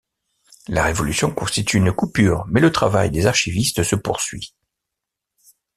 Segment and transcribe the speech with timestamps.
[0.67, 4.55] La Révolution constitue une coupure mais le travail des archivistes se poursuit.